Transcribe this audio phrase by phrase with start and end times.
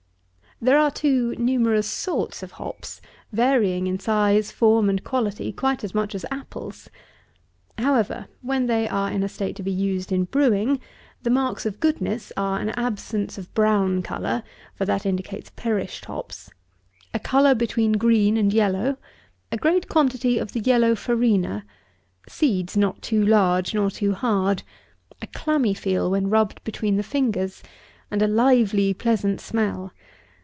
[0.63, 3.01] There are, too, numerous sorts of hops,
[3.31, 6.87] varying in size, form, and quality, quite as much as apples.
[7.79, 10.79] However, when they are in a state to be used in brewing,
[11.23, 14.43] the marks of goodness are an absence of brown colour,
[14.75, 16.51] (for that indicates perished hops;)
[17.11, 18.97] a colour between green and yellow;
[19.51, 21.65] a great quantity of the yellow farina;
[22.29, 24.61] seeds not too large nor too hard;
[25.23, 27.63] a clammy feel when rubbed between the fingers;
[28.11, 29.91] and a lively, pleasant smell.